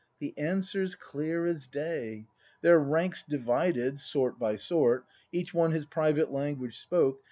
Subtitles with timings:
[0.17, 2.25] The answer's clear as day;
[2.63, 5.05] Their ranks divided, sort by sort.
[5.31, 7.19] Each one his private language spoke.